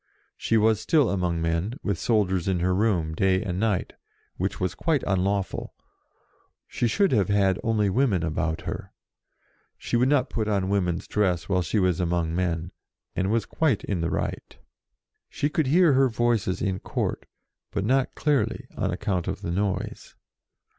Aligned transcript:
She 0.35 0.57
was 0.57 0.81
still 0.81 1.11
among 1.11 1.43
men, 1.43 1.75
with 1.83 1.99
soldiers 1.99 2.47
in 2.47 2.59
her 2.59 2.73
room, 2.73 3.13
day 3.13 3.43
and 3.43 3.59
night, 3.59 3.93
which 4.35 4.59
was 4.59 4.73
quite 4.73 5.03
unlawful; 5.05 5.75
she 6.67 6.87
should 6.87 7.11
have 7.11 7.29
had 7.29 7.59
only 7.63 7.87
women 7.87 8.23
about 8.23 8.61
her. 8.61 8.93
She 9.77 9.95
would 9.95 10.09
not 10.09 10.27
put 10.31 10.47
on 10.47 10.69
women's 10.69 11.07
dress 11.07 11.47
while 11.47 11.61
she 11.61 11.77
was 11.77 11.99
among 11.99 12.33
men, 12.33 12.71
and 13.15 13.29
was 13.29 13.45
quite 13.45 13.83
in 13.83 14.01
the 14.01 14.09
right. 14.09 14.57
She 15.29 15.49
could 15.49 15.67
hear 15.67 15.93
her 15.93 16.09
Voices 16.09 16.63
in 16.63 16.79
Court, 16.79 17.27
but 17.69 17.85
not 17.85 18.15
clearly 18.15 18.65
on 18.75 18.89
account 18.89 19.27
of 19.27 19.43
the 19.43 19.51
noise. 19.51 20.15